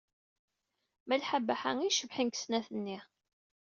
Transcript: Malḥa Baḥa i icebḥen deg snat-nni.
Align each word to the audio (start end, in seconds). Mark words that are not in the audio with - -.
Malḥa 1.07 1.37
Baḥa 1.47 1.71
i 1.79 1.87
icebḥen 1.89 2.27
deg 2.29 2.35
snat-nni. 2.41 2.99